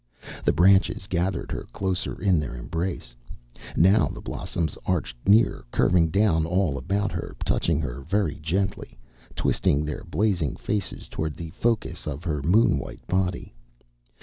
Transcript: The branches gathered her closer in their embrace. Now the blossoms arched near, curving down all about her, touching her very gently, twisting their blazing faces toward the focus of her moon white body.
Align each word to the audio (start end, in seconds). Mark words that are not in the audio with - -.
The 0.43 0.51
branches 0.51 1.05
gathered 1.05 1.51
her 1.51 1.67
closer 1.73 2.19
in 2.19 2.39
their 2.39 2.55
embrace. 2.55 3.13
Now 3.77 4.07
the 4.07 4.19
blossoms 4.19 4.75
arched 4.87 5.15
near, 5.27 5.63
curving 5.69 6.07
down 6.09 6.43
all 6.43 6.75
about 6.75 7.11
her, 7.11 7.35
touching 7.45 7.79
her 7.81 8.01
very 8.01 8.37
gently, 8.41 8.97
twisting 9.35 9.85
their 9.85 10.03
blazing 10.03 10.55
faces 10.55 11.07
toward 11.07 11.35
the 11.35 11.51
focus 11.51 12.07
of 12.07 12.23
her 12.23 12.41
moon 12.41 12.79
white 12.79 13.05
body. 13.05 13.53